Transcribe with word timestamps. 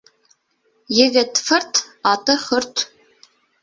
Егет 1.01 1.43
фырт, 1.45 1.73
аты 2.17 2.41
хөрт. 2.49 2.75